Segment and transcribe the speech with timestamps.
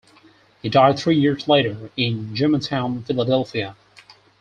[0.63, 3.75] He died three years later in Germantown, Philadelphia.